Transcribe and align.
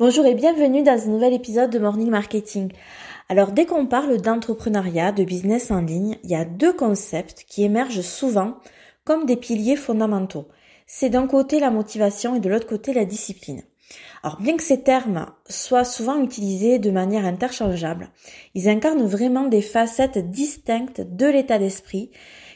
Bonjour 0.00 0.26
et 0.26 0.34
bienvenue 0.36 0.84
dans 0.84 0.92
un 0.92 1.10
nouvel 1.10 1.32
épisode 1.32 1.70
de 1.70 1.80
Morning 1.80 2.08
Marketing. 2.08 2.70
Alors 3.28 3.50
dès 3.50 3.66
qu'on 3.66 3.84
parle 3.84 4.20
d'entrepreneuriat, 4.20 5.10
de 5.10 5.24
business 5.24 5.72
en 5.72 5.80
ligne, 5.80 6.18
il 6.22 6.30
y 6.30 6.36
a 6.36 6.44
deux 6.44 6.72
concepts 6.72 7.44
qui 7.48 7.64
émergent 7.64 8.02
souvent 8.02 8.58
comme 9.04 9.26
des 9.26 9.34
piliers 9.34 9.74
fondamentaux. 9.74 10.46
C'est 10.86 11.10
d'un 11.10 11.26
côté 11.26 11.58
la 11.58 11.72
motivation 11.72 12.36
et 12.36 12.40
de 12.40 12.48
l'autre 12.48 12.68
côté 12.68 12.92
la 12.92 13.04
discipline. 13.04 13.64
Alors 14.22 14.40
bien 14.40 14.56
que 14.56 14.62
ces 14.62 14.84
termes 14.84 15.26
soient 15.48 15.82
souvent 15.82 16.22
utilisés 16.22 16.78
de 16.78 16.92
manière 16.92 17.26
interchangeable, 17.26 18.10
ils 18.54 18.68
incarnent 18.68 19.04
vraiment 19.04 19.48
des 19.48 19.62
facettes 19.62 20.30
distinctes 20.30 21.00
de 21.00 21.26
l'état 21.26 21.58
d'esprit 21.58 22.12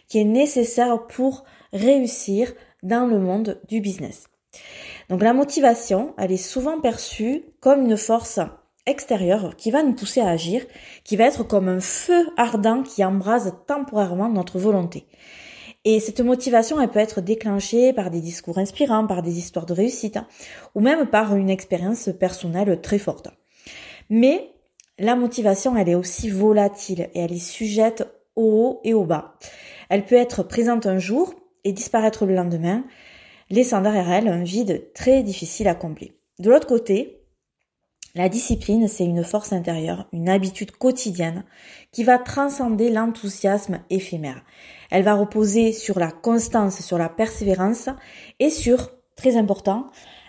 qui 0.06 0.20
est 0.20 0.24
nécessaire 0.24 1.08
pour 1.08 1.42
réussir 1.72 2.52
dans 2.84 3.06
le 3.06 3.18
monde 3.18 3.60
du 3.68 3.80
business. 3.80 4.28
Donc 5.12 5.22
la 5.22 5.34
motivation, 5.34 6.14
elle 6.16 6.32
est 6.32 6.38
souvent 6.38 6.80
perçue 6.80 7.42
comme 7.60 7.82
une 7.82 7.98
force 7.98 8.40
extérieure 8.86 9.56
qui 9.56 9.70
va 9.70 9.82
nous 9.82 9.92
pousser 9.92 10.22
à 10.22 10.30
agir, 10.30 10.64
qui 11.04 11.16
va 11.16 11.24
être 11.24 11.44
comme 11.44 11.68
un 11.68 11.80
feu 11.80 12.30
ardent 12.38 12.82
qui 12.82 13.04
embrase 13.04 13.52
temporairement 13.66 14.30
notre 14.30 14.58
volonté. 14.58 15.04
Et 15.84 16.00
cette 16.00 16.22
motivation, 16.22 16.80
elle 16.80 16.88
peut 16.88 16.98
être 16.98 17.20
déclenchée 17.20 17.92
par 17.92 18.10
des 18.10 18.22
discours 18.22 18.56
inspirants, 18.56 19.06
par 19.06 19.20
des 19.20 19.36
histoires 19.36 19.66
de 19.66 19.74
réussite, 19.74 20.16
hein, 20.16 20.26
ou 20.74 20.80
même 20.80 21.06
par 21.06 21.36
une 21.36 21.50
expérience 21.50 22.08
personnelle 22.18 22.80
très 22.80 22.98
forte. 22.98 23.28
Mais 24.08 24.54
la 24.98 25.14
motivation, 25.14 25.76
elle 25.76 25.90
est 25.90 25.94
aussi 25.94 26.30
volatile 26.30 27.10
et 27.12 27.20
elle 27.20 27.32
est 27.32 27.38
sujette 27.38 28.08
au 28.34 28.44
haut 28.44 28.80
et 28.82 28.94
au 28.94 29.04
bas. 29.04 29.34
Elle 29.90 30.06
peut 30.06 30.14
être 30.14 30.42
présente 30.42 30.86
un 30.86 30.98
jour 30.98 31.34
et 31.64 31.72
disparaître 31.72 32.24
le 32.24 32.34
lendemain 32.34 32.82
laissant 33.52 33.82
derrière 33.82 34.10
elle 34.10 34.28
un 34.28 34.42
vide 34.42 34.90
très 34.94 35.22
difficile 35.22 35.68
à 35.68 35.74
combler. 35.74 36.14
De 36.38 36.50
l'autre 36.50 36.66
côté, 36.66 37.20
la 38.14 38.30
discipline, 38.30 38.88
c'est 38.88 39.04
une 39.04 39.22
force 39.22 39.52
intérieure, 39.52 40.08
une 40.12 40.30
habitude 40.30 40.72
quotidienne 40.72 41.44
qui 41.92 42.02
va 42.02 42.18
transcender 42.18 42.90
l'enthousiasme 42.90 43.80
éphémère. 43.90 44.42
Elle 44.90 45.04
va 45.04 45.14
reposer 45.14 45.72
sur 45.72 45.98
la 45.98 46.10
constance, 46.10 46.80
sur 46.80 46.96
la 46.96 47.10
persévérance 47.10 47.90
et 48.40 48.48
sur, 48.48 48.90
très 49.16 49.36
important, 49.36 49.86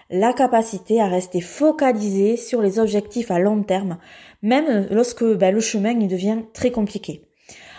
la 0.09 0.33
capacité 0.33 1.01
à 1.01 1.07
rester 1.07 1.39
focalisé 1.39 2.35
sur 2.35 2.61
les 2.61 2.77
objectifs 2.77 3.31
à 3.31 3.39
long 3.39 3.63
terme, 3.63 3.99
même 4.41 4.87
lorsque 4.91 5.23
ben, 5.23 5.53
le 5.53 5.61
chemin 5.61 5.95
devient 5.95 6.39
très 6.53 6.71
compliqué. 6.71 7.21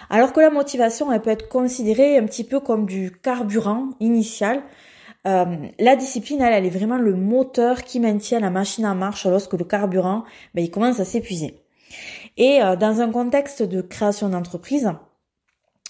Alors 0.08 0.32
que 0.32 0.40
la 0.40 0.50
motivation, 0.50 1.12
elle 1.12 1.20
peut 1.20 1.30
être 1.30 1.48
considérée 1.48 2.16
un 2.16 2.24
petit 2.24 2.44
peu 2.44 2.60
comme 2.60 2.86
du 2.86 3.12
carburant 3.22 3.90
initial 4.00 4.62
euh, 5.26 5.56
la 5.78 5.96
discipline, 5.96 6.42
elle, 6.42 6.52
elle 6.52 6.66
est 6.66 6.76
vraiment 6.76 6.98
le 6.98 7.14
moteur 7.14 7.84
qui 7.84 8.00
maintient 8.00 8.40
la 8.40 8.50
machine 8.50 8.86
en 8.86 8.94
marche 8.94 9.26
lorsque 9.26 9.54
le 9.54 9.64
carburant, 9.64 10.24
ben, 10.54 10.62
il 10.62 10.70
commence 10.70 11.00
à 11.00 11.04
s'épuiser. 11.04 11.64
Et 12.36 12.60
euh, 12.62 12.76
dans 12.76 13.00
un 13.00 13.10
contexte 13.10 13.62
de 13.62 13.80
création 13.80 14.28
d'entreprise, 14.28 14.90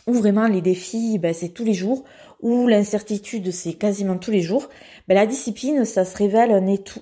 où 0.07 0.13
vraiment 0.13 0.47
les 0.47 0.61
défis, 0.61 1.19
ben, 1.19 1.35
c'est 1.35 1.49
tous 1.49 1.65
les 1.65 1.75
jours, 1.75 2.05
où 2.43 2.69
l'incertitude, 2.69 3.51
c'est 3.51 3.73
quasiment 3.73 4.19
tous 4.19 4.31
les 4.31 4.43
jours, 4.43 4.69
ben, 5.09 5.15
la 5.15 5.27
discipline, 5.27 5.85
ça 5.85 6.05
se 6.05 6.17
révèle 6.17 6.53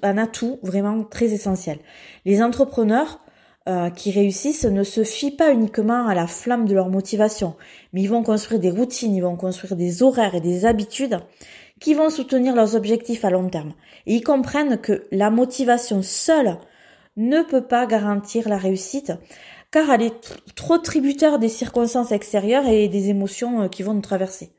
un 0.02 0.18
atout, 0.18 0.58
vraiment 0.62 1.04
très 1.04 1.26
essentiel. 1.32 1.78
Les 2.24 2.42
entrepreneurs 2.42 3.20
euh, 3.68 3.90
qui 3.90 4.10
réussissent 4.10 4.64
ne 4.64 4.82
se 4.82 5.04
fient 5.04 5.36
pas 5.36 5.52
uniquement 5.52 6.06
à 6.06 6.14
la 6.14 6.26
flamme 6.26 6.66
de 6.66 6.74
leur 6.74 6.88
motivation, 6.88 7.54
mais 7.92 8.02
ils 8.02 8.08
vont 8.08 8.22
construire 8.22 8.60
des 8.60 8.70
routines, 8.70 9.14
ils 9.14 9.22
vont 9.22 9.36
construire 9.36 9.76
des 9.76 10.02
horaires 10.02 10.34
et 10.34 10.40
des 10.40 10.64
habitudes 10.64 11.18
qui 11.82 11.94
vont 11.94 12.10
soutenir 12.10 12.54
leurs 12.54 12.76
objectifs 12.76 13.24
à 13.24 13.30
long 13.30 13.48
terme. 13.48 13.74
Ils 14.06 14.22
comprennent 14.22 14.80
que 14.80 15.02
la 15.10 15.30
motivation 15.30 16.00
seule 16.00 16.58
ne 17.16 17.42
peut 17.42 17.66
pas 17.66 17.86
garantir 17.86 18.48
la 18.48 18.56
réussite, 18.56 19.12
car 19.72 19.90
elle 19.90 20.02
est 20.02 20.54
trop 20.54 20.78
tributaire 20.78 21.40
des 21.40 21.48
circonstances 21.48 22.12
extérieures 22.12 22.68
et 22.68 22.86
des 22.88 23.08
émotions 23.08 23.62
euh, 23.62 23.68
qui 23.68 23.82
vont 23.82 23.94
nous 23.94 24.00
traverser. 24.00 24.52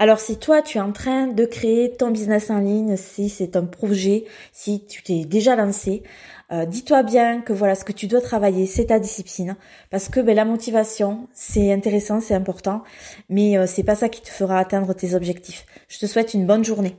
Alors 0.00 0.20
si 0.20 0.38
toi 0.38 0.62
tu 0.62 0.78
es 0.78 0.80
en 0.80 0.92
train 0.92 1.26
de 1.26 1.44
créer 1.44 1.90
ton 1.90 2.12
business 2.12 2.50
en 2.50 2.60
ligne, 2.60 2.96
si 2.96 3.28
c'est 3.28 3.56
un 3.56 3.64
projet, 3.64 4.26
si 4.52 4.84
tu 4.86 5.02
t'es 5.02 5.24
déjà 5.24 5.56
lancé, 5.56 6.04
euh, 6.52 6.66
dis-toi 6.66 7.02
bien 7.02 7.40
que 7.40 7.52
voilà 7.52 7.74
ce 7.74 7.84
que 7.84 7.90
tu 7.90 8.06
dois 8.06 8.20
travailler, 8.20 8.66
c'est 8.66 8.86
ta 8.86 9.00
discipline, 9.00 9.56
parce 9.90 10.08
que 10.08 10.20
ben, 10.20 10.36
la 10.36 10.44
motivation 10.44 11.26
c'est 11.32 11.72
intéressant, 11.72 12.20
c'est 12.20 12.34
important, 12.34 12.84
mais 13.28 13.58
euh, 13.58 13.66
c'est 13.66 13.82
pas 13.82 13.96
ça 13.96 14.08
qui 14.08 14.22
te 14.22 14.28
fera 14.28 14.60
atteindre 14.60 14.94
tes 14.94 15.14
objectifs. 15.14 15.66
Je 15.88 15.98
te 15.98 16.06
souhaite 16.06 16.32
une 16.32 16.46
bonne 16.46 16.64
journée. 16.64 16.94